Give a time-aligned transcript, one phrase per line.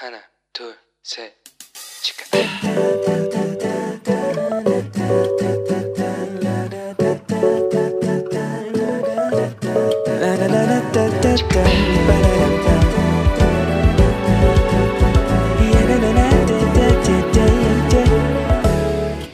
[0.00, 0.22] 하나,
[0.52, 1.34] 둘, 셋,
[2.02, 2.26] 치카.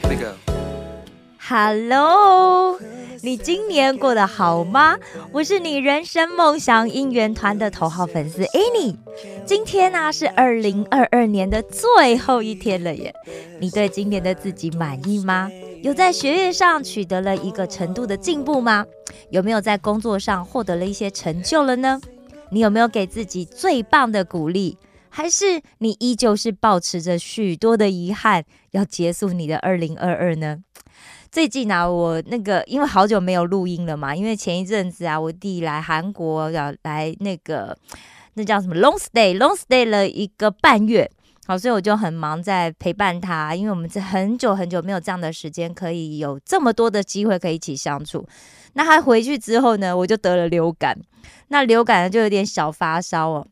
[0.01, 0.35] Here we go.
[1.39, 2.76] Hello，
[3.28, 4.96] 你今年过得好吗？
[5.32, 8.96] 我是你人生梦想应援团的头号粉丝 Annie。
[9.44, 13.14] 今天呢、是二零二二年的最后一天了耶，
[13.60, 15.50] 你对今年的自己满意吗？
[15.82, 18.86] 有在学业上取得了一个程度的进步吗？
[19.28, 22.00] 有没有在工作上获得了一些成就了呢？
[22.50, 24.78] 你有没有给自己最棒的鼓励？
[25.10, 30.60] 还是你依旧是保持着许多的遗憾，要结束你的二零二二呢？
[31.30, 37.76] 最近啊，我那个因为好久没有录音了嘛，因为前一阵子啊，我弟来韩国要来那个
[38.34, 41.10] 那叫什么 long stay，long stay 了一个半月。
[41.46, 48.26] 好，所以我就很忙在陪伴他，因为我们这很久很久没有这样的时间，可以有这么多的机会可以一起相处。
[48.74, 50.98] 那他回去之后呢，我就得了流感，
[51.48, 53.46] 那流感就有点小发烧哦。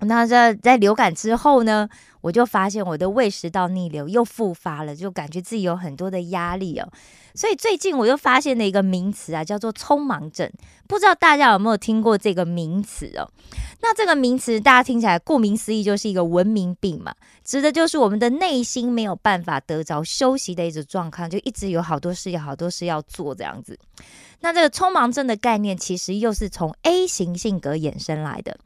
[0.00, 1.88] 那在在流感之后呢，
[2.22, 6.88] 我就发现我的胃食道逆流又复发了，就感觉自己有很多的压力哦。
[7.34, 10.50] 所以最近我又发现了一个名词啊，叫做匆忙症。
[10.86, 13.30] 不知道大家有没有听过这个名词哦？
[13.80, 23.78] 那这个名词大家听起来，顾名思义就是一个文明病嘛，指的就是我们的内心没有办法得着休息的一种状况，就一直有好多事要好多事要做这样子。
[24.40, 28.58] 那这个匆忙症的概念，其实又是从 A 型性格衍生来的。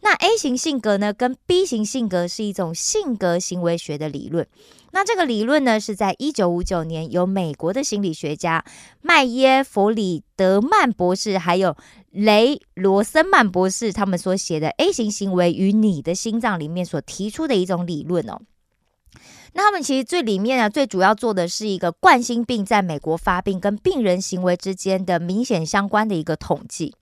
[0.00, 4.46] 那 A 型性格呢，跟 B 型性格是一种性格行为学的理论。
[4.94, 8.64] 那这个理论呢，是在一九五九年由美国的心理学家
[9.00, 11.74] 麦耶弗里德曼博士，还有
[12.10, 18.42] 雷罗森曼博士他们所写的《A 型行为与你的心脏》里面所提出的一种理论哦。
[19.54, 26.94] 那他们其实最里面呢，最主要做的是一个冠心病在美国发病跟病人行为之间的明显相关的一个统计。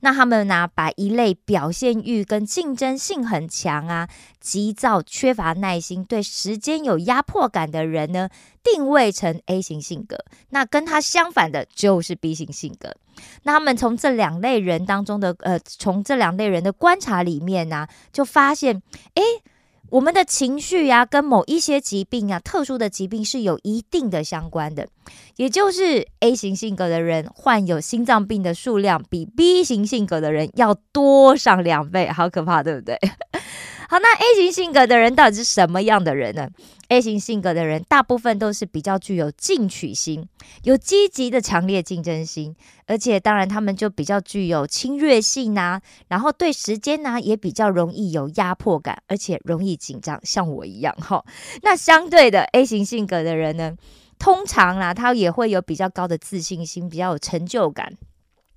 [0.00, 4.08] 那他们呢，把一类表现欲跟竞争性很强啊、
[4.40, 8.28] 急躁、缺乏耐心、对时间有压迫感的人呢，
[8.62, 10.16] 定位成 A 型性格。
[10.50, 12.94] 那跟他相反的就是 B 型性格。
[13.42, 18.82] 那他们从这两类人当中的呃，从这两类人的观察里面呢、就发现，
[19.14, 19.22] 诶。
[19.90, 24.86] 我们的情绪呀、跟某一些疾病啊，特殊的疾病是有一定的相关的，
[25.36, 32.98] 也就是 A 型性格的人患有心脏病的数量比 B 型性格的人要多上两倍，好可怕，对不对？
[33.90, 36.50] 好，那 A 型性格的人到底是什么样的人呢
[36.88, 40.28] ？A 型性格的人大部分都是比较具有进取心，
[40.64, 42.54] 有积极的强烈竞争心，
[42.86, 51.24] 而且当然他们就比较具有侵略性呐、然后对时间呢、也比较容易有压迫感，而且容易紧张，像我一样哈。
[51.62, 53.74] 那相对的 A 型性格的人呢，
[54.18, 57.90] 通常啦，他也会有比较高的自信心，比较有成就感，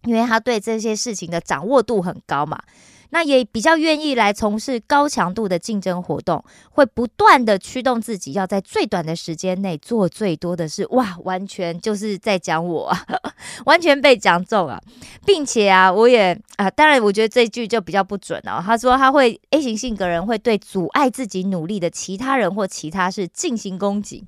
[0.04, 2.62] 因为他对这些事情的掌握度很高嘛。
[3.12, 10.86] 那也比较愿意来从事高强度的竞争活动，会不断的驱动自己要在最短的时间内做最多的事。
[10.92, 13.06] 哇，完全就是在讲我啊，
[13.66, 14.82] 完全被讲中了，
[15.26, 18.62] 并且啊，我也啊，当然我觉得这句就比较不准哦。
[18.66, 24.26] 他说他会 A 型性格人会对阻碍自己努力的其他人或其他事进行攻击。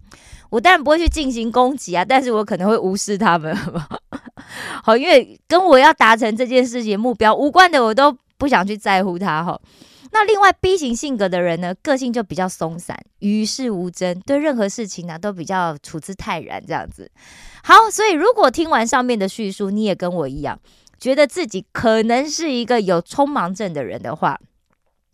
[0.50, 3.55] 我当然不会去进行攻击啊，但是我可能会无视他们，
[4.83, 4.95] 好？
[4.95, 9.58] 因为跟我要达成这件事情目标无关的，我都不想去在乎他哈。
[10.12, 17.09] 那另外 B 型性格的人呢，个性就比较松散，与世无争，对任何事情呢都比较处之泰然这样子。
[17.64, 20.59] 好，所以如果听完上面的叙述，你也跟我一样，
[21.00, 24.38] 觉得自己可能是一个有匆忙症的人的话，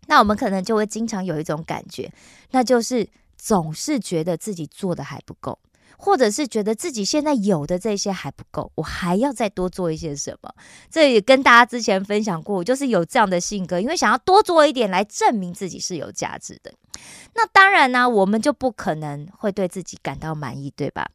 [0.08, 2.12] 那我们可能就会经常有一种感觉，
[2.50, 3.08] 那就是
[3.38, 5.60] 总是觉得自己做的还不够。
[6.02, 10.50] 或者是觉得自己现在有的这些还不够，我还要再多做一些什么。
[10.90, 16.74] 这也跟大家之前分享过，我就是有这样的性格，因为想要多做一点来证明自己是有价值的。
[17.36, 21.10] 那当然呢，我们就不可能会对自己感到满意，对吧？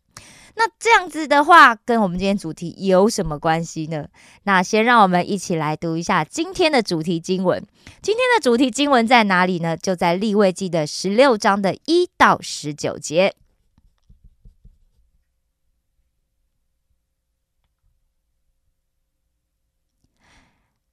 [0.56, 4.06] 那这样子的话，跟我们今天主题有什么关系呢？
[4.44, 7.66] 那先让我们一起来读一下今天的主题经文。
[8.02, 9.76] 今天的主题经文在哪里呢？
[9.76, 13.34] 就在立位记的十六章的一到十九节。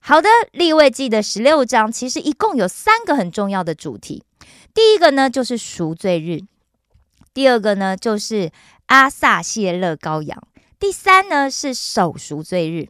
[0.04, 4.24] 好的，立位记的十六章其实一共有三个很重要的主题。
[4.74, 6.40] 第一个呢就是赎罪日，
[7.32, 8.50] 第二个呢就是
[8.86, 10.42] 阿萨谢勒羔羊，
[10.80, 12.88] 第三呢是守赎罪日。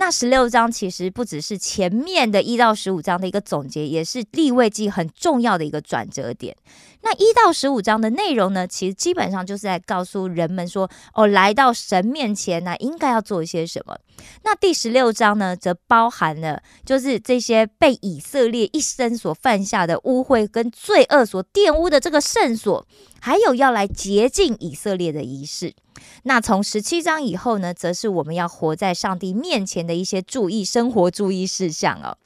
[0.00, 6.56] 那十六章其实不只是前面的一到十五章的一个总结，也是立位记很重要的一个转折点。
[7.02, 13.94] 那一到十五章的内容呢，其实基本上就是在告诉人们说，哦，来到神面前呢，应该要做一些什么。
[14.42, 22.86] 那第十六章呢，则包含了就是这些被以色列一生所犯下的污秽跟罪恶所玷污的这个圣所，
[23.20, 25.74] 还有要来洁净以色列的仪式。
[26.22, 32.16] 那从十七章以后呢，则是我们要活在上帝面前的一些注意生活注意事项哦。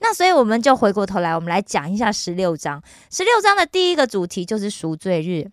[0.00, 2.82] 那所以我们就回过头来，我们来讲一下十六章。
[3.10, 5.50] 十六章的第一个主题就是赎罪日，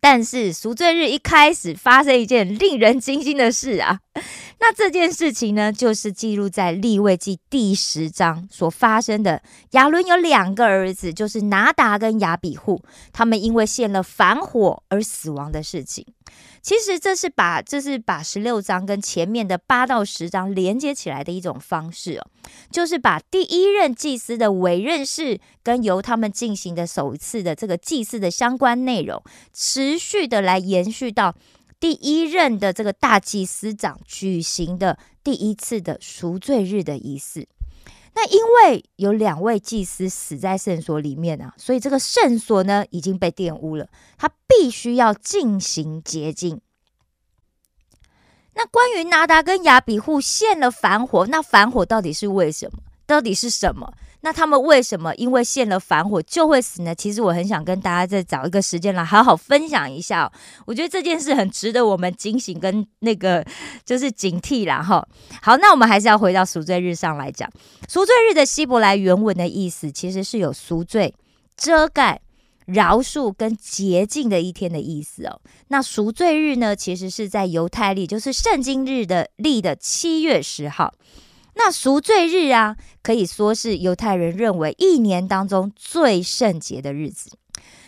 [0.00, 4.00] 但是赎罪日一开始发生一件令人惊心的事啊。
[4.60, 9.42] 那这件事情呢，就是记录在立位记第十章所发生的。
[9.72, 12.82] 亚伦有两个儿子，就是拿达跟亚比户，
[13.12, 16.06] 他们因为献了反火而死亡的事情。
[16.66, 22.26] 其实这是把这是把十六章跟前面的八到十章连接起来的一种方式哦，
[22.72, 29.22] 就是把第一任祭司的委任式跟由他们进行的首次的这个祭祀的相关内容，
[29.52, 31.36] 持续的来延续到
[31.78, 37.46] 第一任的这个大祭司长举行的第一次的赎罪日的仪式。
[38.18, 46.62] 那因为有两位祭司死在圣所里面啊，所以这个圣所呢已经被玷污了，他必须要进行洁净。
[48.54, 52.78] 那关于拿达跟亚比户献了反火，那反火到底是为什么？
[53.06, 53.92] 到底是什么？
[54.26, 56.92] 那他们为什么因为献了反火就会死呢？
[56.92, 60.28] 其实我很想跟大家再找一个时间来好好分享一下。
[60.66, 63.46] 我觉得这件事很值得我们警醒跟那个
[63.84, 64.82] 就是警惕啦。
[64.82, 65.06] 哈，
[65.40, 67.48] 好，那我们还是要回到赎罪日上来讲。
[67.88, 71.14] 赎罪日的希伯来原文的意思其实是有赎罪、
[71.56, 72.20] 遮盖、
[72.64, 75.40] 饶恕跟洁净的一天的意思哦。
[75.68, 80.92] 那赎罪日呢，其实是在犹太历，就是圣经日的历的七月十号。
[81.58, 87.30] 那赎罪日啊，可以说是犹太人认为一年当中最圣洁的日子。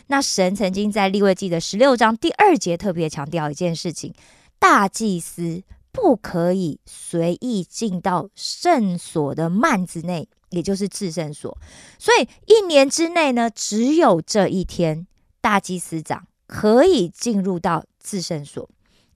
[0.06, 4.14] 那神曾经在立位记的十六章第二节特别强调一件事情：
[4.58, 5.62] 大祭司
[5.92, 11.56] 不可以随意进到圣所的幔子内，也就是至圣所。
[11.98, 15.06] 所以一年之内呢，只有这一天，
[15.42, 18.66] 大祭司长可以进入到至圣所。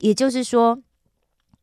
[0.01, 0.83] 也就是说。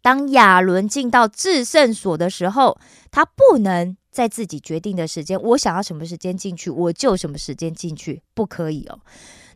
[0.10, 2.80] 当亚伦进到至圣所的时候，
[3.12, 9.02] 他不能在自己决定的时间，我想要什么时间进去，我就什么时间进去，不可以哦。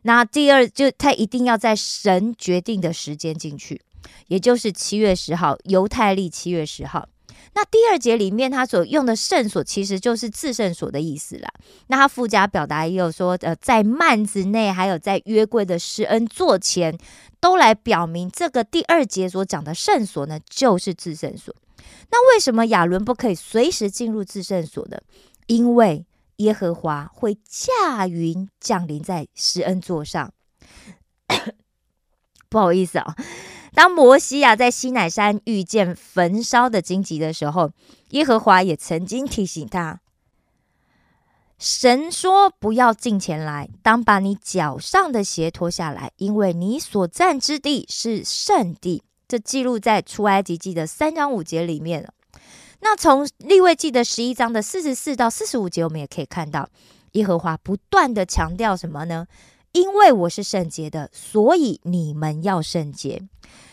[0.04, 3.82] 那第二，就他一定要在神决定的时间进去，
[4.28, 7.10] 也就是七月十号，犹太历七月十号。
[7.54, 11.50] 那第二节里面他所用的圣所，其实就是至圣所的意思啦。
[11.88, 16.98] 那他附加表达也有说，呃，在幔子内，还有在约柜的施恩座前。
[17.40, 21.54] 都来表明这个第二节所讲的圣所呢，就是至圣所。
[22.10, 24.98] 那为什么亚伦不可以随时进入至圣所呢？
[25.48, 26.06] 因为
[26.38, 30.32] 耶和华会驾云降临在施恩座上。
[32.48, 33.14] 不好意思啊，
[33.74, 37.72] 当摩西亚在西乃山遇见焚烧的荆棘的时候，
[38.10, 40.00] 耶和华也曾经提醒他。
[41.58, 52.08] 神说：“不要进前来，当把你脚上的鞋脱下来，因为你所站之地是圣地。”这记录在出埃及记的三章五节里面。
[52.82, 56.70] 那从立位记的十一章的四十四到四十五节，我们也可以看到，
[57.14, 59.26] 耶和华不断的强调什么呢？
[59.74, 63.22] 因为我是圣洁的，所以你们要圣洁。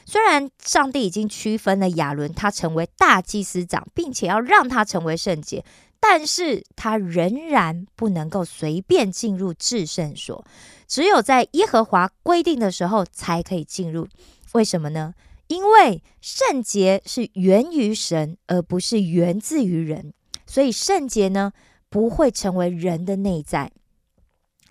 [0.05, 5.65] 虽然上帝已经区分了亚伦，他成为大祭司长，并且要让他成为圣洁。
[6.01, 10.43] 但是他仍然不能够随便进入至圣所，
[10.89, 14.09] 只有在耶和华规定的时候才可以进入。
[14.53, 15.15] 为什么呢？
[15.49, 20.15] 因为圣洁是源于神，而不是源自于人，
[20.47, 21.53] 所以圣洁呢
[21.91, 23.71] 不会成为人的内在。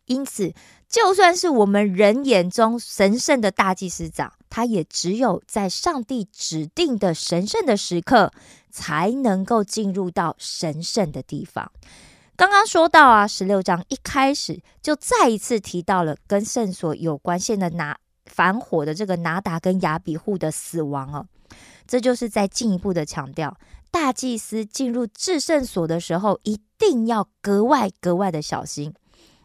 [0.10, 0.54] 因此，
[0.89, 8.34] 就算是我们人眼中神圣的大祭司长，他也只有在上帝指定的神圣的时刻。
[8.72, 11.72] 才能够进入到神圣的地方。
[12.36, 17.98] 刚刚说到啊，十六章一开始就再一次提到了跟圣所有关系的拿
[18.28, 21.25] 反火的这个拿达跟亚比户的死亡哦，
[21.88, 23.58] 这就是在进一步的强调，
[23.89, 28.94] 大祭司进入至圣所的时候，一定要格外格外的小心，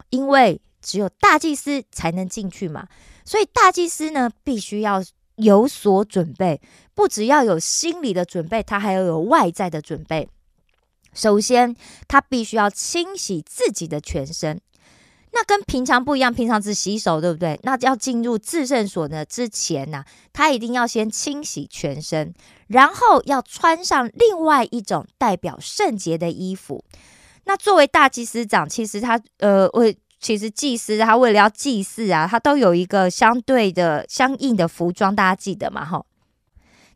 [0.09, 2.87] 因为只有大祭司才能进去嘛，
[3.23, 5.03] 所以大祭司呢，必须要。
[5.37, 6.61] 有所准备，
[6.93, 10.29] 不只要有心理的准备，他还要有外在的准备。
[11.13, 11.75] 首先，
[12.07, 14.61] 他必须要清洗自己的全身。
[15.33, 17.59] 那跟平常不一样，平常只洗手，对不对？
[17.63, 22.33] 那要进入自圣所呢之前呢，他一定要先清洗全身，
[22.67, 26.81] 然后要穿上另外一种代表圣洁的衣服。
[27.45, 35.85] 那作为大祭司长，其实他呃为其实祭司他为了要祭祀啊，他都有一个相对的相应的服装，大家记得吗？
[35.85, 36.03] 哈。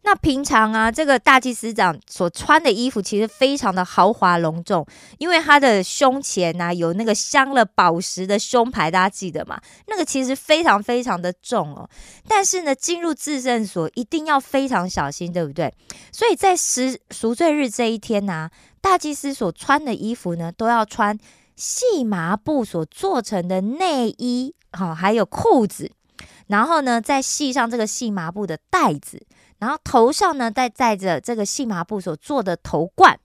[0.02, 4.86] 那平常啊，这个大祭司长所穿的衣服其实非常的豪华隆重，
[5.18, 9.60] 因为他的胸前呢有那个镶了宝石的胸牌，大家记得吗？
[9.88, 11.88] 那个其实非常非常的重哦。
[12.28, 15.72] 但是呢，进入自圣所一定要非常小心，对不对？
[16.12, 18.50] 所以在十赎罪日这一天呢，
[18.82, 21.16] 大祭司所穿的衣服呢，都要穿
[21.56, 25.92] 细麻布所做成的内衣，好，还有裤子，
[26.48, 29.28] 然后呢，再系上这个细麻布的带子。
[29.60, 33.20] 然后头上呢，再戴着这个细麻布所做的头冠。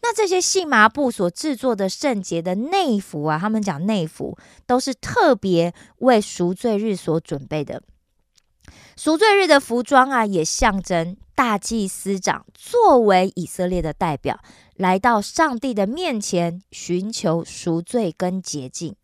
[0.00, 7.82] 那这些细麻布所制作的圣洁的内服啊，他们讲内服都是特别为赎罪日所准备的。
[8.96, 14.38] 赎罪日的服装啊，也象征大祭司长作为以色列的代表，
[14.76, 18.94] 来到上帝的面前寻求赎罪跟洁净。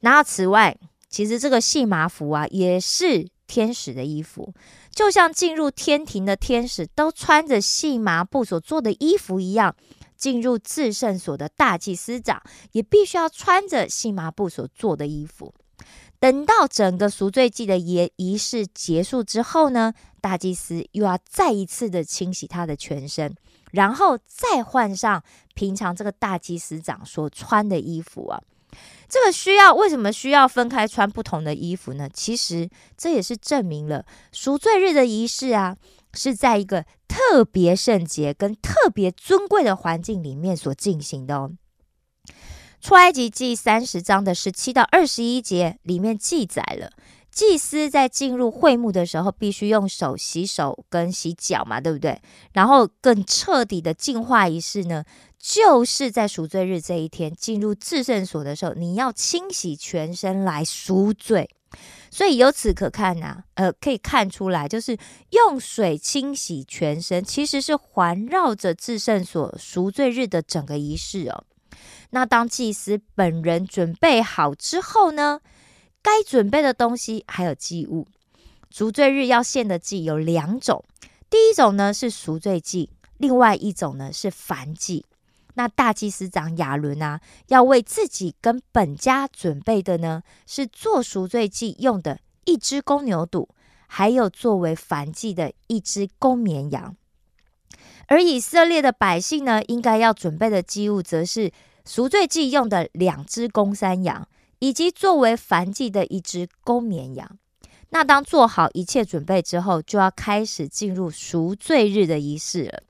[0.00, 0.76] 然后此外，
[1.08, 4.54] 其实这个细麻服啊，也是天使的衣服。
[4.94, 9.76] 就像进入天庭的天使都穿着细麻布所做的衣服一样，
[10.16, 12.42] 进入至圣所的大祭司长
[12.72, 15.52] 也必须要穿着细麻布所做的衣服。
[16.18, 23.34] 等到整个赎罪祭的仪仪式结束之后呢，大祭司又要再一次的清洗他的全身，
[23.72, 25.22] 然后再换上
[25.54, 28.40] 平常这个大祭司长所穿的衣服啊。
[29.08, 32.08] 这个需要为什么需要分开穿不同的衣服呢？
[32.12, 35.76] 其实这也是证明了赎罪日的仪式啊，
[36.14, 41.52] 是在一个特别圣洁跟特别尊贵的环境里面所进行的哦。
[42.80, 46.90] 出埃及记三十章的十七到二十一节里面记载了，
[47.32, 52.20] 祭司在进入会幕的时候，必须用手洗手跟洗脚嘛，对不对？
[52.52, 55.02] 然后更彻底的净化仪式呢？
[55.38, 61.48] 就是在赎罪日这一天进入至圣所的时候，你要清洗全身来赎罪。
[62.10, 64.96] 所以由此可看呐，呃，可以看出来，就是
[65.30, 71.44] 用水清洗全身，其实是环绕着至圣所赎罪日的整个仪式哦。
[72.10, 75.40] 那当祭司本人准备好之后呢，
[76.02, 78.06] 该准备的东西还有祭物。
[78.70, 80.82] 赎罪日要献的祭有两种，
[81.28, 85.04] 第一种呢是赎罪祭，另外一种呢是燔祭。
[85.54, 93.46] 那大祭司长亚伦啊，要为自己跟本家准备的呢，是做赎罪祭用的一只公牛犊，
[93.86, 96.96] 还有作为燔祭的一只公绵羊。
[98.06, 101.52] 而以色列的百姓呢，应该要准备的祭物，则是
[101.84, 104.26] 赎罪祭用的两只公山羊，
[104.62, 107.36] 以及作为燔祭的一只公绵羊。
[107.90, 112.84] 那当做好一切准备之后，就要开始进入赎罪日的仪式了。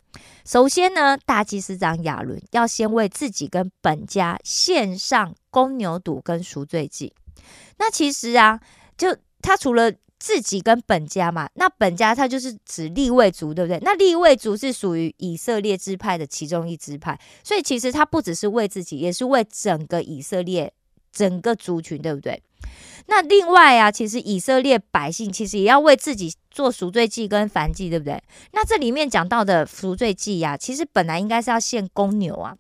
[0.45, 7.15] 首先呢，大祭司长亚伦要先为自己跟本家献上公牛犊跟赎罪祭。
[7.79, 8.61] 那其实啊，
[8.99, 13.79] 就他除了自己跟本家嘛，那本家他就是指立位族，对不对？
[13.83, 20.71] 那立位族是属于以色列支派的其中一支派，所以其实他不只是为自己，也是为整个以色列
[21.13, 22.43] 整个族群，对不对？
[23.07, 28.23] 那另外啊，其实以色列百姓其实也要为自己做赎罪祭跟燔祭，对不对？
[28.53, 32.57] 那这里面讲到的赎罪祭呀，其实本来应该是要献公牛啊，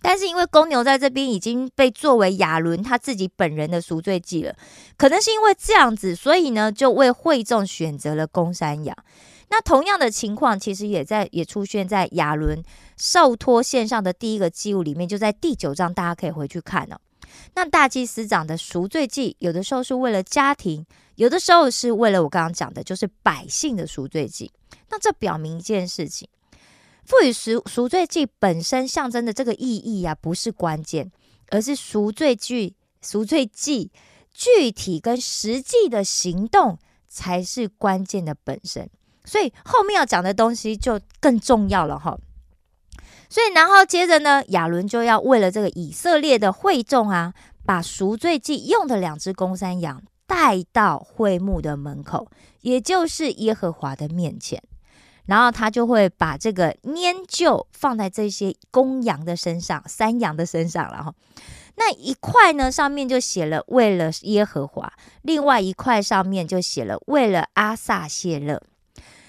[0.00, 4.56] 但是因为公牛在这边已经被作为亚伦他自己本人的赎罪祭了，
[4.96, 8.96] 可能是因为这样子，所以呢，就为会众选择了公山羊。
[9.50, 12.62] 那同样的情况，其实也在也出现在亚伦
[12.96, 16.96] 受托线上的第一个祭物里面，就在第九章，大家可以回去看哦。
[17.54, 20.84] 那大祭司长的赎罪祭，有的时候是为了家庭，
[21.16, 24.52] 有的时候是为了我刚刚讲的，就是百姓的赎罪祭。
[24.88, 26.28] 那这表明一件事情：
[27.04, 31.10] 赋予赎赎罪祭本身象征的这个意义啊，不是关键，
[31.48, 33.90] 而是赎罪祭、赎罪祭
[34.32, 38.88] 具体跟实际的行动才是关键的本身。
[39.24, 42.18] 所以后面要讲的东西就更重要了哈。
[43.32, 47.32] 所以，然后接着呢，亚伦就要为了这个以色列的会众啊，
[47.64, 52.26] 把赎罪祭用的两只公山羊带到会幕的门口，
[52.62, 54.60] 也就是耶和华的面前。
[55.26, 61.14] 然后他就会把这个粘就放在这些公羊的身上、山羊的身上然后。
[61.76, 68.60] 那一块呢，上面就写了为了耶和华；另外一块上面就写了为了阿萨谢勒。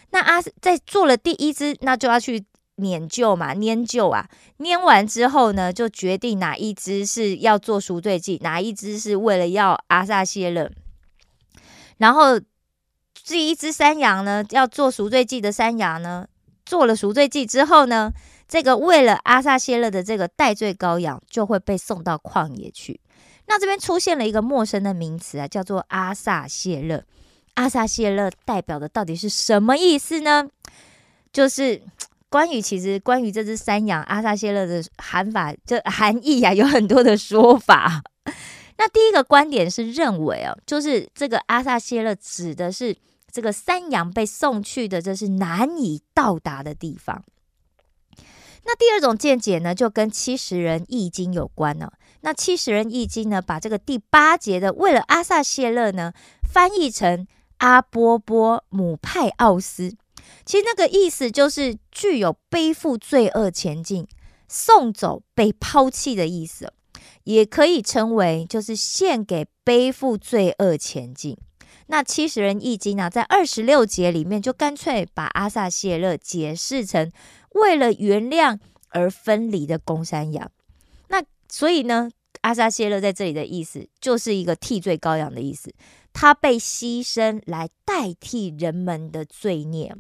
[0.10, 2.44] 那阿在做了第一只，那就要去。
[2.76, 10.72] 撵臼嘛，粘臼啊，粘完之后呢，就决定哪一只是要做赎罪祭，哪一只是为了要阿萨谢勒。
[11.98, 12.40] 然后
[13.14, 16.28] 这一只山羊呢，要做赎罪祭的山羊呢，
[16.66, 18.12] 做了赎罪祭之后呢，
[18.48, 23.00] 这个为了阿萨谢勒的这个代罪羔羊就会被送到旷野去。
[23.48, 27.04] 那这边出现了一个陌生的名词啊，叫做阿萨谢勒。
[27.56, 30.48] 阿萨谢勒代表的到底是什么意思呢？
[31.34, 31.84] 就是
[32.32, 38.02] 关于其实关于这只山羊阿萨谢勒的含法，这含义啊有很多的说法。
[38.78, 42.96] 那第一个观点是认为哦，就是这个阿萨谢勒指的是
[43.30, 47.22] 这个山羊被送去的，这是难以到达的地方。
[48.64, 51.92] 那第二种见解呢，就跟七十人易经有关了。
[52.22, 56.14] 那七十人易经呢，把这个第八节的为了阿萨谢勒呢，
[56.50, 57.28] 翻译成。
[57.58, 59.96] 阿波波姆派奥斯，
[60.46, 64.08] 其实那个意思就是具有背负罪恶前进、
[64.48, 66.74] 送走被抛弃的意思，
[67.24, 71.38] 也可以称为就是献给背负罪恶前进。
[71.88, 77.12] 那七十人易经呢，在二十六节里面就干脆把阿萨谢勒解释成
[77.52, 78.58] 为了原谅
[78.90, 80.52] 而分离的公山羊。
[81.10, 82.10] 那所以呢，
[82.42, 85.74] 阿萨谢勒在这里的意思就是一个替罪羔羊的意思。
[86.14, 89.96] 他被牺牲来代替人们的罪孽。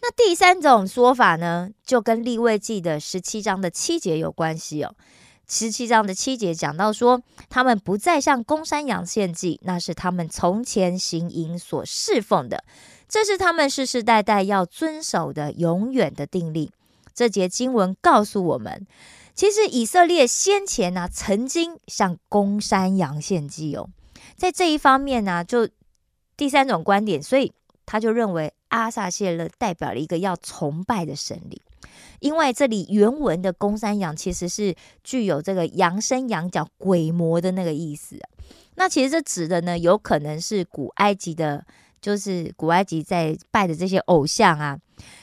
[0.00, 4.94] 那第三种说法呢，就跟立位记的十七章的七节有关系哦。
[5.46, 12.64] 十七章的七节讲到说，他们不再向公山羊献祭，那是他们从前行营所侍奉的，
[13.08, 16.70] 这是他们世世代代要遵守的永远的定例。
[17.14, 18.86] 这节经文告诉我们，
[19.34, 23.88] 其实以色列先前呢，曾经向公山羊献祭哦。
[24.36, 25.68] 在这一方面呢，就
[26.36, 27.52] 第三种观点，所以
[27.84, 31.60] 他就认为阿萨谢勒代表了一个要崇拜的神灵，
[32.18, 38.18] 因为这里原文的公山羊其实是具有这个羊身羊角鬼魔的那个意思。
[38.74, 41.64] 那其实这指的呢，有可能是古埃及的，
[42.00, 44.76] 就是古埃及在拜的这些偶像啊，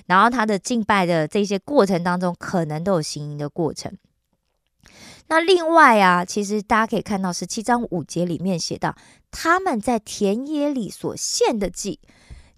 [0.05, 3.91] 然后他的敬拜的这些过程当中，可能都有行淫的过程。
[5.27, 8.95] 那另外啊，其实大家可以看到十七章五节里面写到，
[9.29, 11.99] 他们在田野里所献的祭，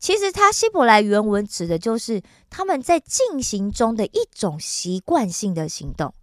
[0.03, 6.13] 其实他希伯来原文指的就是他们在进行中的一种习惯性的行动。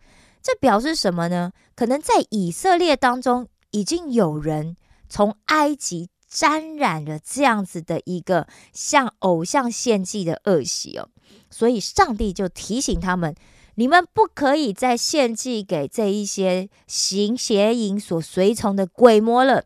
[0.42, 1.52] 这表示什么呢？
[1.74, 4.76] 可能在以色列当中，已经有人
[5.08, 11.08] 从埃及沾染了这样子的一个向偶像献祭的恶习哦，
[11.48, 13.34] 所以上帝就提醒他们。
[13.76, 19.64] 你们不可以再献祭给这一些行邪淫所随从的鬼魔了。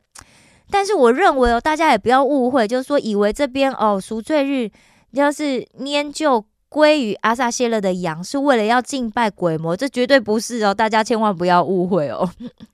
[0.70, 4.70] 但是我认为哦，大家也不要误会，就是说以为这边哦赎罪日
[5.12, 12.28] 要是拈就归于阿萨谢勒的羊，是为了要敬拜鬼魔，这绝对不是哦，大家千万不要误会哦。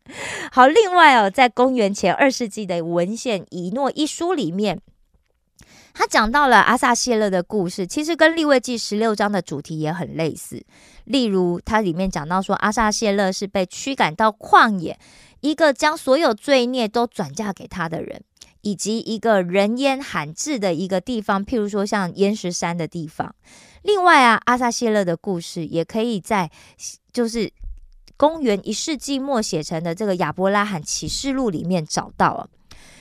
[0.52, 4.80] 好，另外哦，在公元前二世纪的文献《以诺一书》里面。
[5.92, 10.62] 他讲到了阿萨谢勒的故事，其实跟利未记十六章的主题也很类似。
[11.04, 14.96] 例如，它里面讲到说，阿萨谢勒是被驱赶到旷野，
[15.40, 18.22] 一个将所有罪孽都转嫁给他的人，
[18.62, 23.34] 以及一个人烟罕至的一个地方，譬如说像岩石山的地方。
[23.82, 26.50] 另外啊，阿萨谢勒的故事也可以在
[27.12, 27.50] 就是
[28.16, 32.46] 公元一世纪末写成的这个亚伯拉罕启示录里面找到啊。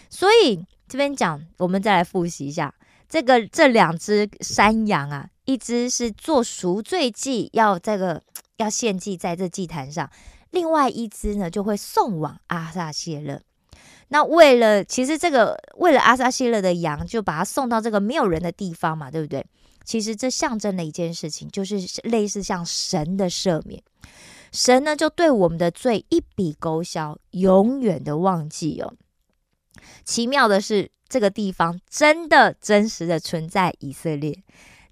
[0.09, 2.73] 所以这边讲，我们再来复习一下。
[3.09, 8.21] 这个这两只山羊啊，一只是做赎罪祭，要这个
[8.57, 10.07] 要献祭在这祭坛上；
[10.51, 13.41] 另外一只呢，就会送往阿萨谢勒。
[14.09, 19.45] 那为了其实这个为了阿萨谢勒的羊，就把它送到这个没有人的地方嘛，对不对？
[19.83, 23.81] 其实这象征了一件事情，就是类似像神的赦免，
[24.51, 28.93] 神呢就对我们的罪一笔勾销，永远的忘记哦。
[30.03, 30.91] 奇妙的是。
[31.11, 34.43] 这个地方真的真实的存在以色列，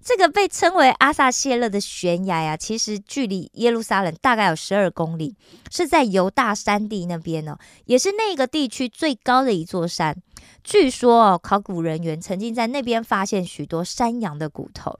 [0.02, 5.36] 这个被称为阿萨谢勒的悬崖呀，其实距离耶路撒冷大概有十二公里，
[5.70, 10.16] 是在犹大山地那边哦，也是那个地区最高的一座山。
[10.64, 14.98] 据说哦，考古人员曾经在那边发现许多山羊的骨头。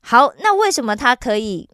[0.00, 1.68] 好，那为什么他可以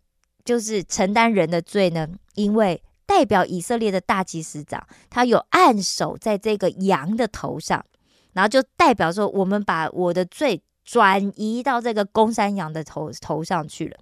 [0.45, 2.09] 就是承担人的罪呢？
[2.35, 7.85] 因为代表以色列的大祭司长，他有按手在这个羊的头上。
[8.33, 13.97] 然后就代表说，我们把我的罪转移到这个公山羊的头头上去了。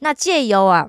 [0.00, 0.88] 那借由啊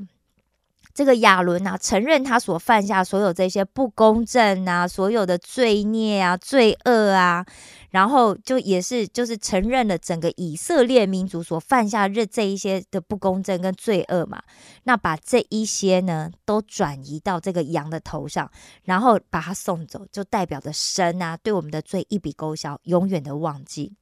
[0.94, 7.44] 这个亚伦啊，承认他所犯下所有这些不公正啊，所有的罪孽啊、罪恶啊，
[7.90, 14.40] 然后就也是就是承认了整个以色列民族所犯下这这一些的不公正跟罪恶嘛。
[14.84, 18.52] 那把这一些呢，都转移到这个羊的头上，
[18.84, 23.94] 然后把他送走，就代表着神啊，对我们的罪一笔勾销，永远的忘记。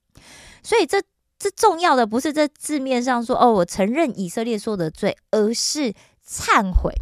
[0.62, 1.02] 所以这
[1.42, 5.94] 这重要的不是这字面上说哦，我承认以色列所有的罪，而是。
[6.24, 6.94] 忏悔，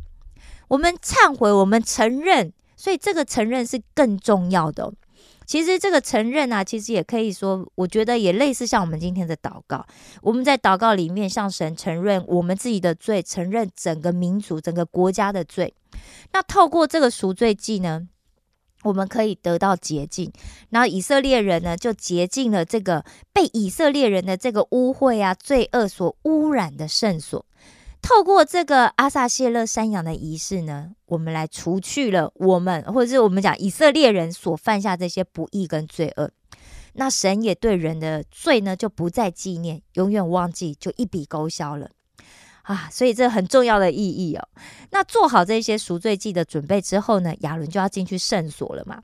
[0.70, 4.92] 我们忏悔，我们承认，所以这个承认是更重要的。
[5.46, 9.86] 其实这个承认啊，其实也可以说，我觉得也类似像我们今天的祷告。
[10.24, 15.76] 我们在祷告里面向神承认我们自己的罪，承认整个民族、整个国家的罪。
[16.32, 18.08] 那透过这个赎罪祭呢，
[18.84, 20.32] 我们可以得到洁净。
[20.70, 27.46] 然后以色列人呢，就洁净了这个被以色列人的这个污秽啊、罪恶所污染的圣所。
[28.02, 36.32] 透过这个阿萨谢勒山羊的仪式呢，我们来除去了我们或者是我们讲以色列人所犯下这些不义跟罪恶。
[36.94, 41.90] 那神也对人的罪呢，就不再纪念，永远忘记，就一笔勾销了
[42.74, 42.88] 啊！
[42.92, 44.48] 所以这很重要的意义哦。
[44.92, 49.04] 那做好这些赎罪祭的准备之后呢，亚伦就要进去圣所了嘛，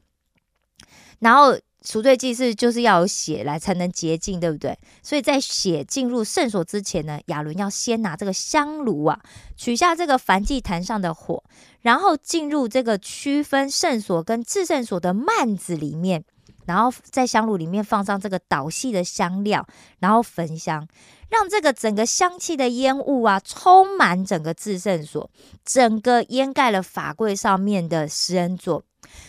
[1.20, 1.58] 然后。
[1.88, 4.76] 赎罪祭是就是要有血来才能洁净，对不对？
[5.04, 9.22] 所以在血进入圣所之前呢，亚伦要先拿这个香炉啊，
[9.56, 11.44] 取下这个燔祭坛上的火，
[11.82, 16.24] 然后进入这个区分圣所跟至圣所的幔子里面，
[16.66, 19.68] 然后在香炉里面放上这个导细的香料，
[20.00, 20.88] 然后焚香，
[21.30, 25.30] 让这个整个香气的烟雾啊，充满整个至圣所，
[25.64, 28.84] 整个掩盖了法柜上面的施恩座。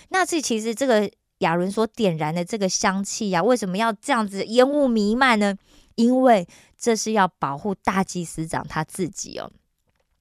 [0.08, 1.10] 那这其实这个。
[1.40, 5.54] 亚伦所点燃的这个香气呀，为什么要这样子烟雾弥漫呢？
[5.94, 9.52] 因为这是要保护大祭司长他自己哦。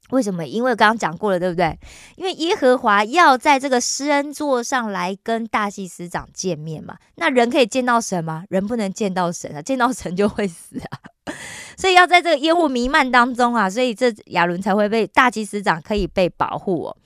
[0.10, 0.46] 为什么？
[0.46, 1.80] 因为刚刚讲过了，对不对？
[2.18, 6.98] 因为耶和华要在这个施恩座上来跟大祭司长见面嘛。
[7.16, 8.44] 那人可以见到神吗？
[8.50, 11.15] 人不能见到神啊，见到神就会死啊。
[11.78, 16.98] 所以要在这个烟雾弥漫当中啊，所以这亚伦才会被大祭司长可以被保护哦。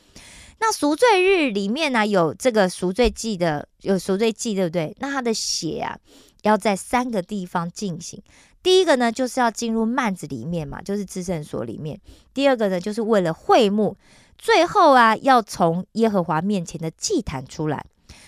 [0.59, 4.93] 那赎罪日里面呢，有这个赎罪祭的，有赎罪祭，对不对？
[4.99, 5.97] 那他的血啊，
[6.41, 8.21] 要在三个地方进行。
[8.61, 11.97] 第一个呢，就是要进入幔子里面嘛，就是至圣所里面。
[12.33, 13.95] 第二个呢，就是为了会幕。
[14.37, 17.85] 最后啊，要从耶和华面前的祭坛出来。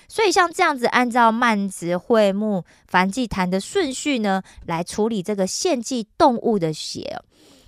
[0.07, 7.19] 所以像这样子，按照幔子、会幕、燔祭坛的顺序呢，来处理这个献祭动物的血。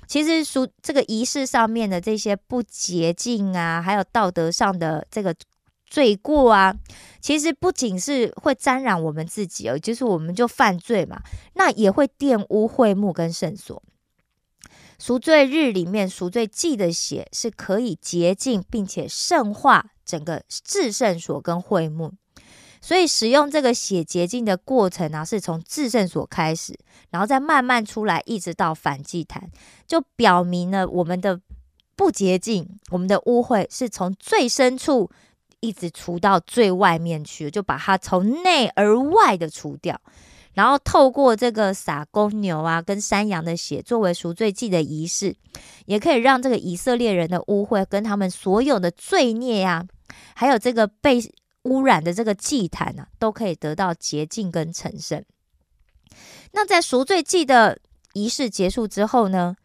[0.05, 5.33] 其实属这个仪式上面的这些不洁净啊，还有道德上的这个
[5.87, 6.75] 罪过啊，
[7.21, 11.21] 其实不仅是会沾染我们自己哦，就是我们就犯罪嘛，
[11.53, 13.81] 那也会玷污会幕跟圣所。
[15.05, 22.13] 赎罪日里面赎罪祭的血是可以洁净并且圣化整个至圣所跟会幕。
[22.79, 29.51] 所以使用这个血洁净的过程呢，是从至圣所开始，然后再慢慢出来，一直到反祭坛，
[29.85, 31.41] 就表明了我们的
[31.97, 35.11] 不洁净，我们的污秽是从最深处
[35.59, 39.99] 一直除到最外面去，就把它从内而外的除掉，
[40.53, 45.35] 然后透过这个撒公牛啊跟山羊的血作为赎罪祭的仪式，
[45.85, 49.85] 也可以让这个以色列人的污秽跟他们所有的罪孽呀，
[50.35, 51.19] 还有这个被。
[51.63, 55.23] 污染的这个祭坛呢，都可以得到洁净跟成圣。
[56.51, 57.79] 那在赎罪祭的
[58.11, 59.55] 仪式结束之后呢，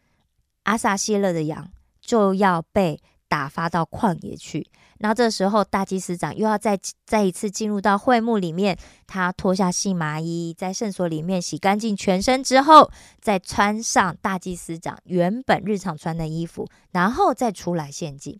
[0.63, 4.65] 阿萨谢勒的羊就要被打发到旷野去。
[4.99, 18.39] 那这时候大祭司长又要再再一次进入到会幕里面，他脱下细麻衣，在圣所里面洗干净全身之后，再穿上大祭司长原本日常穿的衣服，然后再出来献祭。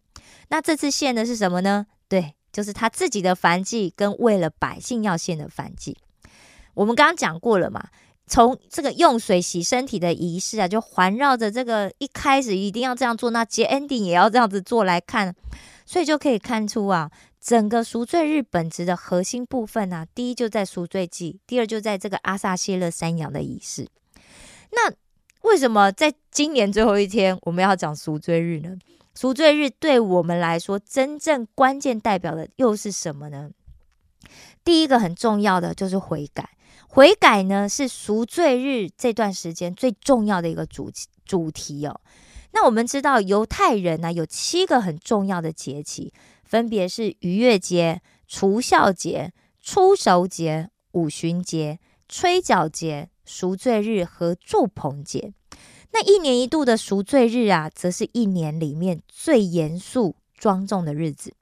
[0.49, 1.87] 那这次献的是什么呢？
[2.07, 2.35] 对。
[2.51, 5.95] 就是他自己的燔祭，跟为了百姓要献的燔祭。
[6.73, 7.89] 我们刚刚讲过了嘛，
[8.25, 15.35] 从这个用水洗身体的仪式啊，就环绕着这个一开始一定要这样做，那结 ending 也要这样子做来看，
[15.89, 17.09] 所以就可以看出啊，
[17.41, 23.87] 整个赎罪日本质的核心部分啊，第一就在赎罪祭，第二就在这个阿萨谢勒山羊的仪式。
[24.71, 24.93] 那
[25.41, 28.77] 为什么在今年最后一天我们要讲赎罪日呢？
[29.15, 33.49] 赎罪日对我们来说，真正关键代表的又是什么呢？
[34.63, 36.51] 第一个很重要的就是悔改，
[36.87, 40.91] 悔改呢是赎罪日这段时间最重要的一个主
[41.25, 41.99] 主题哦。
[42.51, 49.31] 那我们知道犹太人呢有七个很重要的节气，分别是逾越节、除孝节、
[49.61, 55.31] 初熟节、五旬节、吹角节、赎罪日和祝棚节。
[55.91, 61.33] 那一年一度的赎罪日啊，则是一年里面最严肃庄重的日子。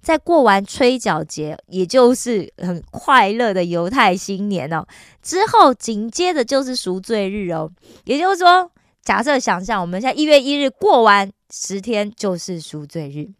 [0.00, 4.86] 在过完吹角节，也就是很快乐的犹太新年哦，
[5.20, 7.70] 之后紧接着就是赎罪日哦。
[8.04, 8.70] 也就是说，
[9.08, 13.30] 假设想象我们现在一月一日过完十天就是赎罪日。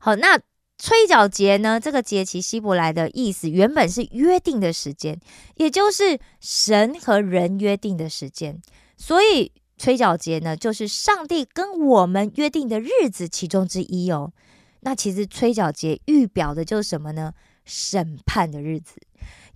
[0.00, 0.38] 好，那
[0.78, 1.78] 吹角节呢？
[1.78, 5.20] 这个节期希伯来的意思原本是约定的时间，
[5.56, 8.58] 也就是神和人约定的时间。
[8.96, 14.32] 所以吹角节呢，就是上帝跟我们约定的日子其中之一哦。
[14.80, 17.34] 那其实吹角节预表的就是什么呢？
[17.66, 18.94] 审判的日子。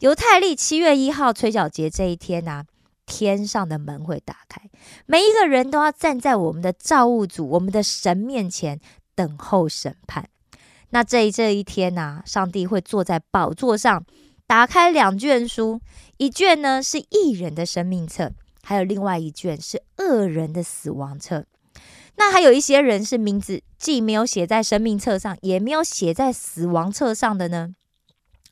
[0.01, 2.65] 犹太历七月一号吹角节这一天呢，
[3.11, 4.63] 天上的门会打开，
[5.05, 8.79] 每一个人都要站在我们的造物主、我们的神面前
[9.17, 10.29] 等候审判。
[10.91, 14.05] 那这这一天呢，上帝会坐在宝座上，
[14.47, 15.81] 打开两卷书，
[16.19, 18.31] 一卷呢是异人的生命册，
[18.63, 21.47] 还有另外一卷是恶人的死亡册。
[22.17, 27.75] 那还有一些人是名字既没有写在生命册上，也没有写在死亡册上的呢？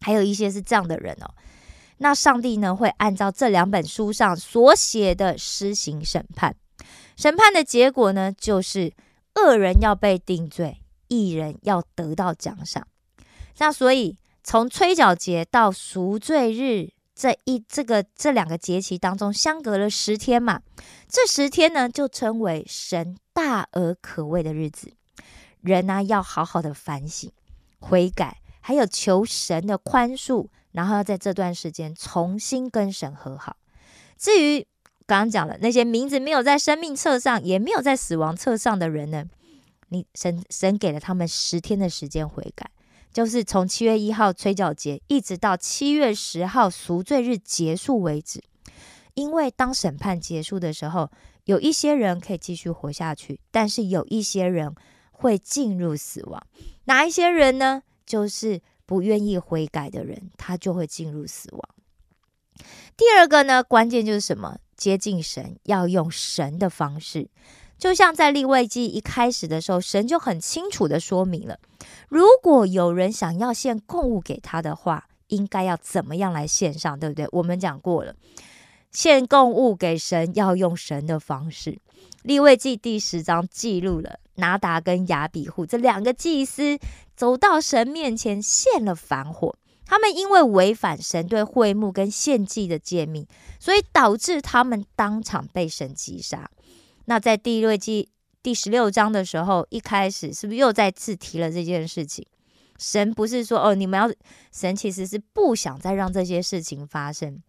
[0.00, 1.30] 还有一些是这样的人哦。
[1.98, 6.56] 那上帝呢会按照这两本书上所写的施行审判，
[7.16, 8.92] 审判的结果呢就是
[9.34, 12.86] 恶人要被定罪，义人要得到奖赏。
[13.58, 20.60] 那所以从吹角节到赎罪日这一这个这两个节期当中相隔了十天嘛，
[21.08, 23.16] 这十天呢就称为神。
[23.38, 24.92] 大而可畏的日子，
[25.60, 27.30] 人呢要好好的反省、
[27.78, 33.56] 悔改，还有求神的宽恕，然后要在这段时间重新跟神和好。
[34.18, 34.60] 至于
[35.06, 39.24] 刚刚讲了那些名字没有在生命册上，也没有在死亡册上的人呢，
[39.88, 42.70] 你神神给了他们十天的时间悔改，
[43.10, 48.44] 就是从七月一号催缴节一直到七月十号赎罪日结束为止。
[49.14, 51.10] 因为当审判结束的时候。
[51.44, 54.74] 有一些人可以继续活下去，但是有一些人
[55.10, 56.46] 会进入死亡。
[56.84, 57.82] 哪一些人呢？
[58.08, 61.62] 就是不愿意悔改的人，他就会进入死亡。
[62.96, 64.58] 第二个呢，关键就是什么？
[64.76, 67.28] 接近神要用神的方式，
[67.78, 71.58] 就像在立位记一开始的时候，神就很清楚的说明了：
[72.08, 77.28] 如果有人想要献供物给他的话，应该要怎么样来献上，对不对？
[77.32, 78.14] 我们讲过了。
[78.90, 81.78] 献供物给神要用神的方式。
[82.22, 86.78] 立位记第十章记录了拿达跟亚比户这两个祭司
[87.14, 93.26] 走到神面前献了反火，他们因为违反神对会幕跟献祭的诫命，
[93.60, 96.50] 所以导致他们当场被神击杀。
[97.04, 98.08] 那在第位记
[98.42, 102.26] 第十六章的时候，一开始是不是又再次提了这件事情？
[102.78, 104.08] 神不是说哦，你们要
[104.52, 107.42] 神其实是不想再让这些事情发生。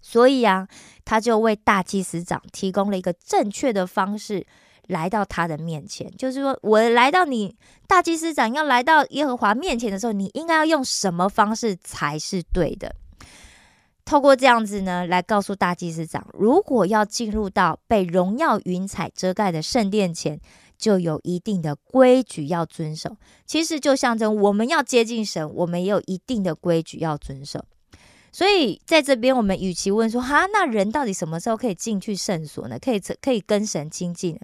[0.00, 0.66] 所以啊，
[1.04, 4.46] 他就为大祭司长提供了一个正确的方式，
[4.88, 6.10] 来到他的面前。
[6.18, 12.94] 就是说我来到你大祭司长要来到耶和华面前的时候，你应该要用什么方式才是对的？
[14.04, 20.40] 透过这样子呢，来告诉大祭司长，如果要进入到被荣耀云彩遮盖的圣殿前，
[20.78, 23.16] 就有一定的规矩要遵守。
[23.44, 27.62] 其实就象征我们要接近神，我们也有一定的规矩要遵守。
[28.32, 32.78] 所以在这边，我们与其问说哈，那人到底什么时候可以进去圣所呢？
[32.78, 34.38] 可以可以跟神亲近？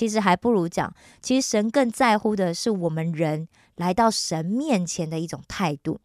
[0.00, 6.00] 其实还不如讲，其实神更在乎的是我们人来到神面前的一种态度。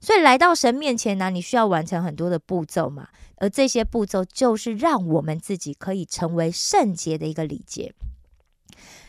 [0.00, 7.94] 所以来到神面前呢，你需要完成很多的步骤嘛，而这些步骤就是让我们自己可以成为圣洁的一个礼节。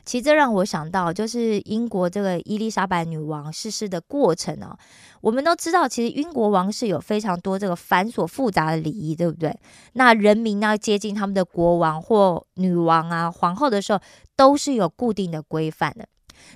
[0.05, 4.77] 其实这让我想到，就是英国这个伊丽莎白女王逝世的过程哦。
[5.21, 9.57] 我们都知道，其实英国王室有非常多这个繁琐复杂的礼仪，对不对？
[9.93, 13.99] 那人民呢接近他们的国王或女王啊、皇后的时候，
[14.35, 16.07] 都是有固定的规范的。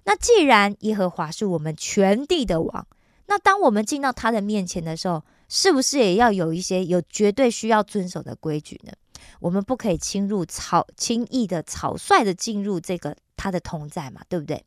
[0.03, 2.87] 那既然耶和华是我们全地的王，
[3.25, 8.93] 那当我们进到他的面前的时候，是不是也要有一些有绝对需要遵守的规矩呢？
[9.39, 13.15] 我们不可以侵入草轻易的草率的进入这个。
[13.41, 14.65] 他的同在嘛，对不对？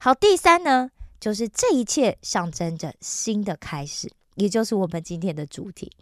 [0.00, 5.92] 好，第三呢，就是这一切象征着新的开始，也就是我们今天的主题。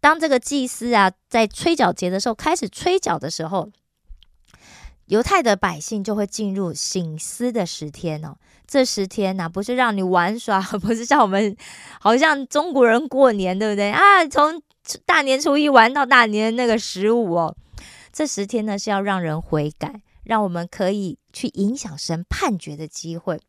[0.00, 3.70] 当这个祭司啊，在吹角节的时候开始吹角的时候，
[5.06, 8.36] 犹太的百姓就会进入醒思的十天哦。
[8.66, 11.56] 这十天呢，不是让你玩耍， 不是像我们
[12.00, 14.26] 好像中国人过年，对不对啊？
[14.26, 14.60] 从
[15.04, 17.56] 大年初一玩到大年那个十五哦，
[18.12, 20.00] 这十天呢是要让人悔改。
[20.22, 23.40] 让我们可以去影响神判决的机会，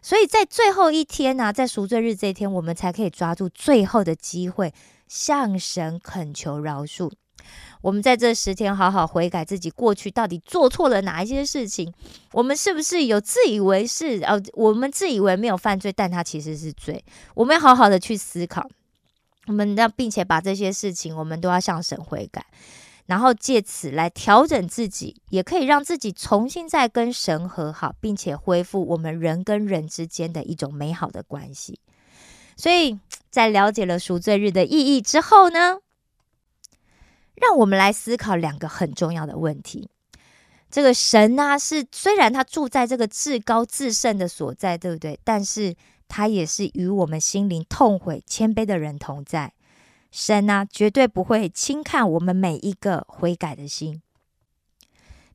[0.00, 4.72] 所以在最后一天呢，在赎罪日这一天，我们才可以抓住最后的机会，
[5.08, 7.10] 向神恳求饶恕。
[7.80, 11.92] 我们在这十天好好悔改自己过去到底做错了哪一些事情，
[12.32, 14.22] 我们是不是有自以为是？
[14.24, 17.02] 哦，我们自以为没有犯罪，但他其实是罪。
[17.34, 18.68] 我们要好好的去思考，
[19.46, 22.46] 我们要并且把这些事情，我们都要向神悔改，
[23.06, 31.78] 然后借此来调整自己，也可以让自己重新再跟神和好，并且恢复我们人跟人之间的一种美好的关系。
[32.56, 32.98] 所以
[33.30, 35.78] 在了解了赎罪日的意义之后呢？
[37.34, 39.90] 让我们来思考两个很重要的问题。
[40.70, 45.18] 这个神呢，是虽然他住在这个至高至圣的所在，对不对？
[45.24, 45.74] 但是
[46.08, 49.52] 他也是与我们心灵痛悔、谦卑的人同在。
[50.10, 54.00] 神呢，绝对不会轻看我们每一个悔改的心，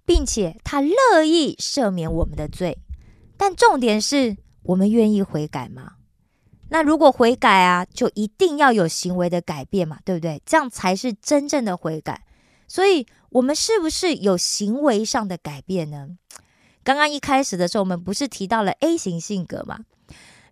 [0.06, 2.78] 并且他乐意赦免我们的罪。
[3.36, 5.94] 但重点是我们愿意悔改吗？
[6.70, 10.42] 那如果悔改啊，就一定要有行为的改变嘛，对不对？
[10.46, 12.24] 这样才是真正的悔改。
[12.68, 16.10] 所以，我们是不是有行为上的改变呢？
[16.84, 19.80] 刚刚一开始的时候，我们不是提到了 A 型性格吗？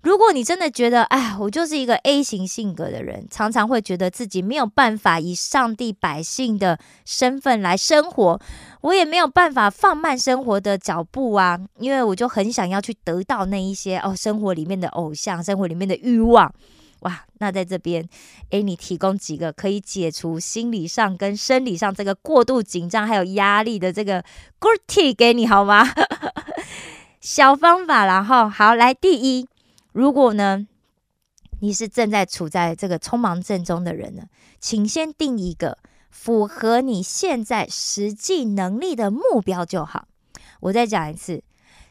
[0.01, 8.39] 如果你真的觉得，哎，我就是一个 A 型性格的人，常常会觉得自己没有办法以上帝百姓的身份来生活，
[8.81, 16.53] 我也没有办法放慢生活的脚步啊，因为我就很想要去得到那一些哦，生活里面的偶像，生活里面的欲望，
[16.99, 18.07] 哇，那在这边，
[18.51, 24.23] 哎，你提供几个可以解除心理上跟生理上这个过度紧张还有压力的这个
[24.59, 25.91] good tea 给你好吗？
[27.19, 29.47] 小方法，然后好来第一。
[29.97, 30.67] 如果呢，
[31.59, 34.25] 你是正在处在这个匆忙症中的人呢，
[34.59, 35.79] 请先定一个
[36.11, 40.07] 符合你现在实际能力的目标就好。
[40.59, 41.43] 我再讲一次，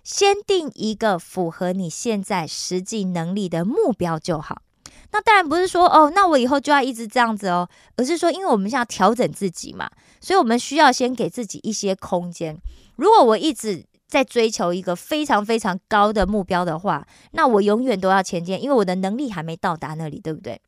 [0.05, 4.63] 先定一个符合你现在实际能力的目标就好。
[5.11, 9.91] 那当然不是说哦，那我以后就要一直这样子哦，而是说，因为我们现在调整自己嘛，
[10.21, 12.57] 所以我们需要先给自己一些空间。
[12.95, 20.61] 如果我一直在追求一个非常非常高的目标的话，那我永远都要前进，因为我的能力还没到达那里，对不对？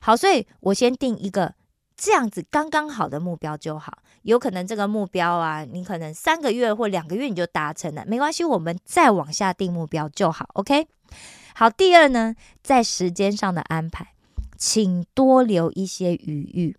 [0.00, 1.54] 好，所以我先定一个
[1.96, 3.98] 这样子刚刚好的目标就好。
[4.22, 10.48] 有可能这个目标啊，你可能三个月或两个月你就达成了，没关系，我们再往下定目标就好。
[10.54, 10.88] OK，
[11.54, 11.70] 好。
[11.70, 14.14] 第二呢，在时间上的安排，
[14.58, 16.76] 请多留一些余裕，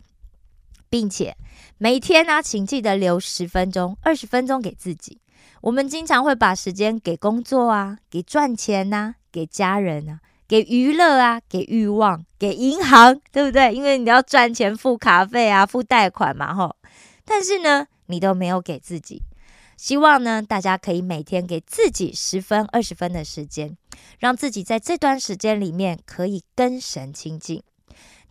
[0.90, 1.36] 并且
[1.78, 5.21] 每天呢，请记得留十分钟、二十分钟给自己。
[5.62, 13.72] 我们经常会把时间给工作啊，给赚钱呐，给家人啊，给娱乐啊，给欲望，给银行，对不对？
[13.72, 16.74] 因为你要赚钱付卡费啊，付贷款嘛，吼。
[17.24, 19.22] 但是呢，你都没有给自己。
[19.76, 23.76] 希望呢，大家可以每天给自己十分、二十分的时间，
[24.18, 27.62] 让自己在这段时间里面可以跟神亲近。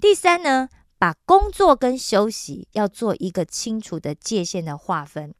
[0.02, 0.68] 第三呢，
[0.98, 5.34] 把工作跟休息要做一个清楚的界限的划分。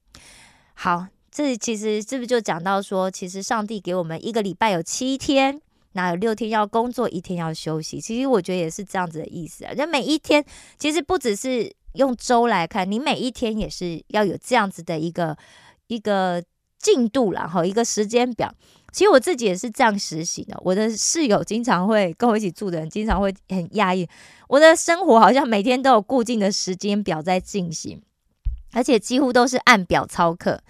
[0.74, 1.08] 好。
[1.32, 5.62] 这其实是不是就讲到说，其实上帝给我们一个礼拜有七天，
[5.94, 8.02] 那有六天要工作，一天要休息。
[8.02, 9.74] 其实我觉得也是这样子的意思啊。
[9.74, 10.44] 就每一天，
[10.78, 15.38] 其实不只是用周来看，你每一天也是要有这样子的一个
[15.88, 16.44] 一个
[16.78, 18.54] 进度然后一个时间表。
[18.92, 20.60] 其实我自己也是这样实行的。
[20.66, 24.06] 我的室友经常会跟我一起住的人，经常会很压抑。
[24.50, 28.02] 我的生活好像每天都有固定的时间表在进行，
[28.74, 30.62] 而且几乎都是按表操课。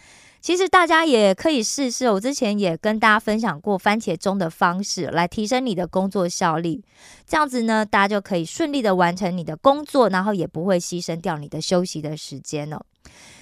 [0.42, 6.84] 其实大家也可以试试，我之前也跟大家分享过番茄钟的方式来提升你的工作效率。
[7.28, 12.82] 这样子呢，大家就可以顺利的完成你的工作，然后也不会牺牲掉你的休息的时间哦。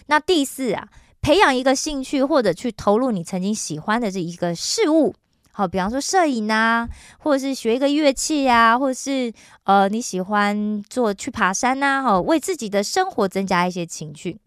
[0.07, 0.89] 那第四啊，
[1.21, 5.15] 培养一个兴趣或者去投入你曾经喜欢的这一个事物。
[5.59, 9.29] 好，比方说摄影啊，或者是学一个乐器呀，或者是
[9.65, 14.37] 呃你喜欢做去爬山呐，哈，为自己的生活增加一些情趣。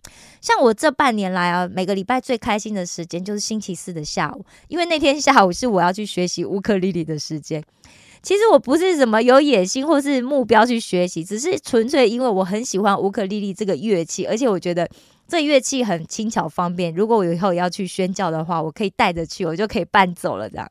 [0.40, 7.62] 像我这半年来啊，每个礼拜最开心的时间就是星期四的下午，因为那天下午是我要去学习乌克丽丽的时间。
[8.22, 14.88] 其实我不是什么有野心或是目标去学习，只是纯粹因为我很喜欢乌克丽丽这个乐器，而且我觉得。
[15.32, 20.70] 这乐器很轻巧方便，如果我以后要去宣教的话，我可以带着去，我就可以搬走了这样。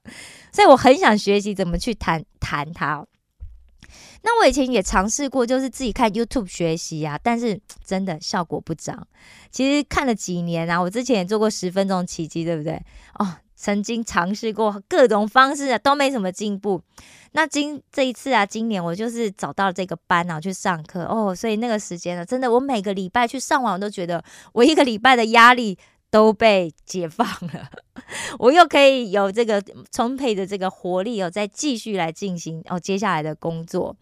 [0.51, 3.03] 所以我很想学习怎么去弹弹它。
[4.21, 9.07] 那我以前也尝试过，就是自己看 YouTube 学习啊，但是真的效果不彰。
[9.49, 12.79] 其实看了几年啊，我之前也做过十分钟奇迹，对不对？
[13.17, 13.37] 哦。
[13.61, 16.81] 曾经尝试过各种方式啊，都没什么进步。
[17.33, 21.35] 那今这一次啊，今年我就是找到了这个班啊，去上课哦。
[21.35, 25.77] 所以那个时间呢，真的，我每个礼拜去上网，都觉得我一个礼拜的压力
[26.09, 27.69] 都被解放了。
[28.39, 33.95] 我又可以有这个充沛的这个活力哦，再继续来进行哦接下来的工作。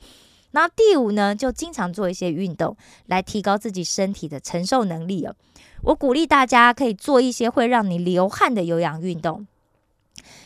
[0.51, 5.35] 然后第五呢，就经常做一些运动，来提高自己身体的承受能力哦。
[5.83, 9.47] 我鼓励大家可以做一些会让你流汗的有氧运动，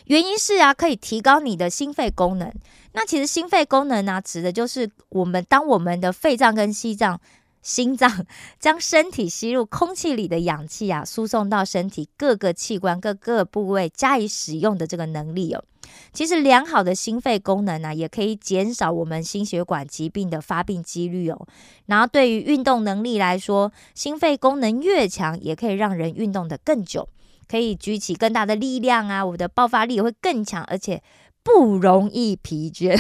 [0.06, 2.54] 原因是啊，可以提高你的心肺功能。
[2.94, 7.20] 那其实心肺功能呢，指的就是我们当我们的肺脏跟心脏。
[7.62, 8.26] 心脏
[8.60, 15.64] 将身体吸入空气里的氧气啊，输送到身体各个器官、各个部位加以使用的这个能力哦。
[16.12, 21.48] 其实良好的心肺功能呢，也可以减少我们心血管疾病的发病几率哦。
[21.86, 27.08] 然后对于运动能力来说，心肺功能越强，也可以让人运动的更久，
[27.48, 31.02] 可以举起更大的力量啊，我的爆发力也会更强，而且
[31.44, 32.98] 不容易疲倦，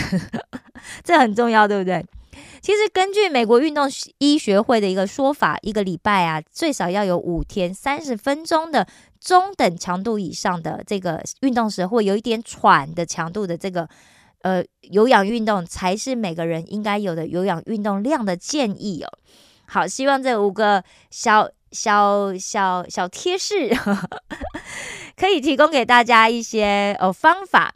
[1.04, 2.06] 这很重要，对不对？
[2.62, 3.88] 其实根据美国运动
[4.18, 8.88] 医学会的一个说法，一个礼拜啊，最少要有五天三十分钟的
[9.24, 13.88] 中等强度以上的这个运动时会有一点喘的强度的这个
[14.41, 19.09] 呃有氧运动，才是每个人应该有的有氧运动量的建议哦。
[19.65, 23.74] 好，希望这五个小小小小贴士
[25.15, 27.74] 可以提供给大家一些呃方法。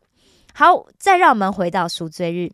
[0.53, 2.51] 好，再让我们回到赎罪日。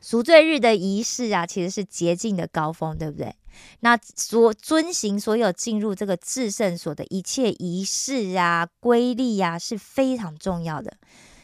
[0.00, 3.34] 赎罪日的仪式啊，其实是洁净的高峰，对不对？
[3.80, 10.96] 那所遵行所有进入这个至圣所的一切仪式啊、规律啊，是非常重要的。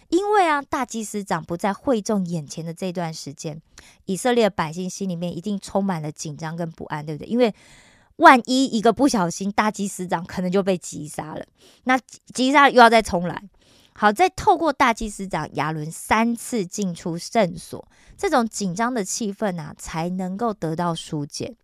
[0.08, 3.62] 因为啊，大祭司长不在会众眼前的这段时间，
[4.04, 7.28] 以色列百姓心里面一定充满了紧张跟不安，对不对？
[7.28, 7.54] 因为
[8.16, 11.46] 万一一个不小心，大祭司长可能就被击杀了，
[11.84, 11.98] 那
[12.34, 13.42] 击杀又要再重来。
[13.94, 17.86] 好，再透过大祭司长亚伦三次进出圣所，
[18.16, 21.54] 这种紧张的气氛啊，才能够得到疏解。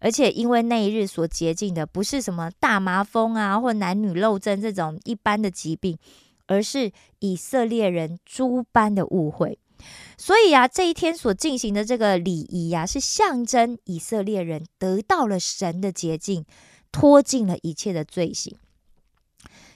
[0.00, 5.96] 而且，因为那一日所洁净的不是什么大麻风啊，或男女漏症这种一般的疾病，
[6.46, 9.58] 而是以色列人诸般的误会。
[10.16, 16.44] 所以啊，这一天所进行的这个礼仪呀，是象征以色列人得到了神的洁净，
[16.90, 18.56] 脱尽了一切的罪行。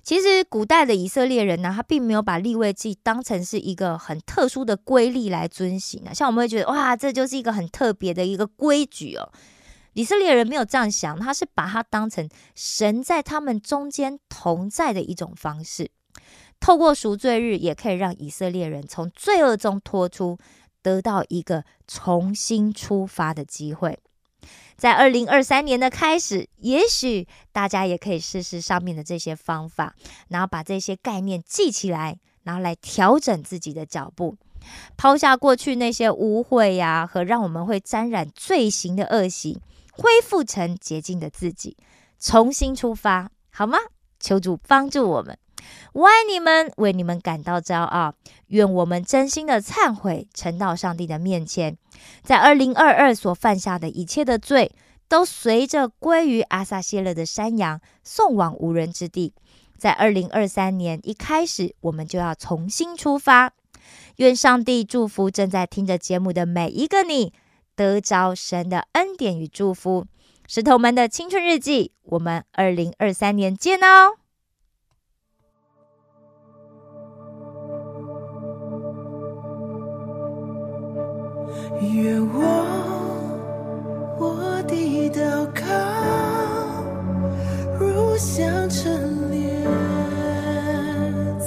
[0.06, 6.14] 其实古代的以色列人呢，他并没有把立位祭当成是一个很特殊的规律来遵行啊。
[6.14, 9.32] 像我们会觉得，哇，这就是一个很特别的一个规矩哦。
[9.94, 15.90] 以色列人没有这样想，他是把它当成神在他们中间同在的一种方式。
[16.60, 20.38] 透过赎罪日，也可以让以色列人从罪恶中脱出，
[20.82, 23.98] 得到一个重新出发的机会。
[24.76, 29.94] 在二零二三年的开始，也许大家也可以试试上面的这些方法，
[30.28, 34.36] 然后把这些概念记起来，然后来调整自己的脚步，
[34.96, 39.60] 抛下过去那些污秽呀和让我们会沾染罪行的恶习，
[39.92, 41.76] 恢复成洁净的自己，
[42.18, 43.78] 重新出发，好吗？
[44.20, 45.38] 求主帮助我们。
[45.92, 48.14] 我爱你们，为你们感到骄傲。
[48.48, 51.76] 愿我们真心的忏悔，呈到上帝的面前，
[52.22, 54.72] 在二零二二所犯下的一切的罪，
[55.08, 59.32] 都随着归于阿撒谢勒的山羊，送往无人之地。
[59.76, 63.52] 在二零二三年一开始，我们就要重新出发。
[64.16, 67.32] 愿上帝祝福正在听着节目的每一个你，
[67.74, 70.06] 得着神的恩典与祝福。
[70.48, 74.25] 石头们的青春日记，我们二零二三年见哦。
[81.80, 82.38] 愿我
[84.18, 85.20] 我的祷
[85.54, 85.60] 告
[87.78, 89.36] 如香陈列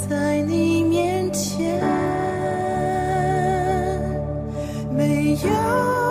[0.08, 1.82] 在你面前，
[4.96, 6.09] 没有。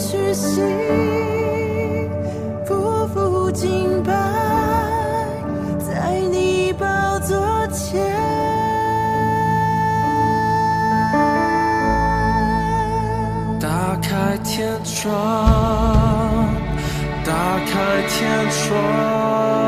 [0.00, 0.64] 去心
[2.64, 4.10] 不负敬拜
[5.78, 8.00] 在你宝座前
[13.60, 16.48] 打开天窗
[17.22, 19.59] 打开天窗。